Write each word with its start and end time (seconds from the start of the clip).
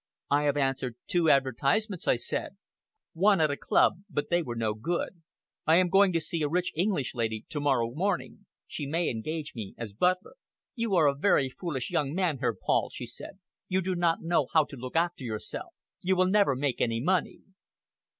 "I 0.31 0.45
have 0.45 0.57
answered 0.57 0.95
two 1.05 1.29
advertisements," 1.29 2.07
I 2.07 2.15
said; 2.15 2.57
"one 3.13 3.39
at 3.39 3.51
a 3.51 3.55
club, 3.55 4.01
but 4.09 4.31
they 4.31 4.41
were 4.41 4.55
no 4.55 4.73
good. 4.73 5.21
I 5.67 5.75
am 5.75 5.89
going 5.89 6.11
to 6.13 6.19
see 6.19 6.41
a 6.41 6.49
rich 6.49 6.73
English 6.75 7.13
lady 7.13 7.45
to 7.49 7.59
morrow 7.59 7.91
morning. 7.93 8.47
She 8.65 8.87
may 8.87 9.11
engage 9.11 9.53
me 9.53 9.75
as 9.77 9.93
butler." 9.93 10.37
"You 10.73 10.95
are 10.95 11.05
a 11.05 11.13
very 11.13 11.49
foolish 11.51 11.91
young 11.91 12.15
man, 12.15 12.39
Herr 12.39 12.55
Paul," 12.55 12.89
she 12.91 13.05
said. 13.05 13.37
"You 13.67 13.79
do 13.79 13.93
not 13.93 14.23
know 14.23 14.47
how 14.51 14.63
to 14.63 14.75
look 14.75 14.95
after 14.95 15.23
yourself. 15.23 15.71
You 16.01 16.15
will 16.15 16.25
never 16.25 16.55
make 16.55 16.81
any 16.81 16.99
money!" 16.99 17.41